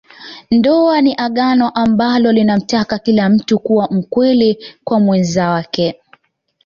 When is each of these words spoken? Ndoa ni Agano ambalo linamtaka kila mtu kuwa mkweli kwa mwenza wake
Ndoa 0.51 1.01
ni 1.01 1.13
Agano 1.15 1.69
ambalo 1.69 2.31
linamtaka 2.31 2.99
kila 2.99 3.29
mtu 3.29 3.59
kuwa 3.59 3.87
mkweli 3.91 4.63
kwa 4.83 4.99
mwenza 4.99 5.49
wake 5.49 5.99